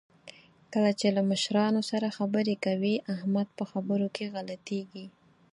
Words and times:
کله 0.73 0.91
چې 0.99 1.07
له 1.15 1.21
مشرانو 1.31 1.81
سره 1.91 2.15
خبرې 2.17 2.55
کوي، 2.65 2.95
احمد 3.13 3.47
په 3.57 3.63
خبرو 3.71 4.07
کې 4.15 4.25
غلطېږي. 4.33 5.05